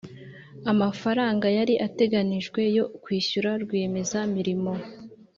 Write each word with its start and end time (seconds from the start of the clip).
amafaranga 0.71 1.45
yari 1.57 1.73
ategenijwe 1.87 2.61
yo 2.77 2.85
kwishyura 3.03 3.49
rwiyemezamirimo 3.63 4.73